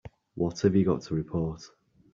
[0.33, 1.61] What have you got to report?